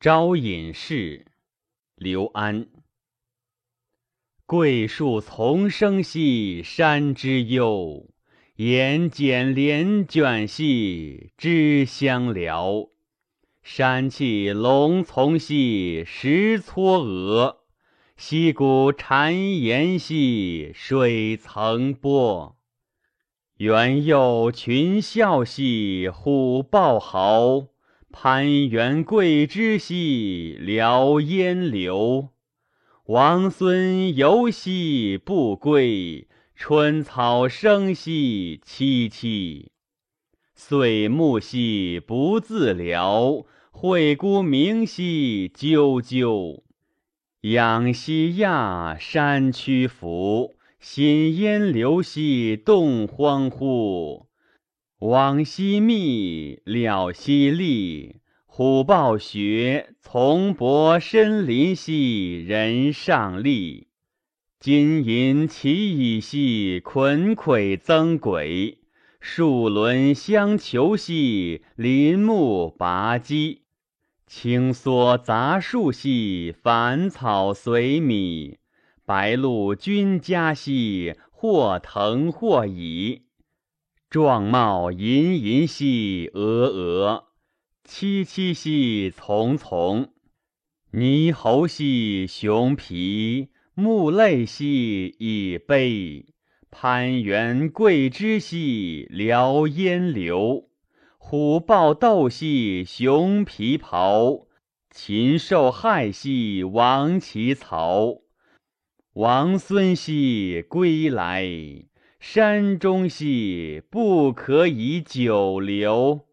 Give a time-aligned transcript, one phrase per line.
[0.00, 1.26] 招隐士，
[1.96, 2.68] 刘安。
[4.46, 8.06] 桂树丛生兮，山之幽；
[8.54, 12.90] 檐剪帘卷兮，枝相撩。
[13.64, 17.56] 山气隆从兮，石撮峨；
[18.16, 22.56] 溪谷潺岩兮，水层波。
[23.56, 27.70] 猿幼群啸兮，虎豹嚎；
[28.10, 32.30] 攀援桂枝兮，聊烟流。
[33.06, 39.68] 王孙游兮不归，春草生兮萋萋。
[40.54, 43.44] 岁暮兮不自聊。
[43.70, 46.62] 惠姑鸣兮啾啾，
[47.42, 54.27] 仰兮讶，山曲伏；心烟流兮动荒乎。
[55.00, 58.16] 往昔密，了兮厉，
[58.46, 63.86] 虎豹穴，丛柏深林兮人上立。
[64.58, 68.78] 金银齐蚁兮捆跬增轨，
[69.20, 73.62] 树轮相求兮林木拔基。
[74.26, 78.58] 青蓑杂树兮，繁草随米；
[79.06, 83.27] 白鹭君家兮，或腾或蚁。
[84.10, 87.24] 状貌吟吟兮峨峨，
[87.86, 90.14] 萋萋兮丛丛。
[90.90, 96.24] 猕猴兮熊罴，目泪兮以悲。
[96.70, 100.70] 攀援桂枝兮，撩烟流。
[101.18, 104.46] 虎豹斗兮熊皮袍，
[104.90, 108.22] 禽兽害兮亡其巢。
[109.12, 111.44] 王孙兮归来，
[112.20, 116.27] 山中兮不可以久留。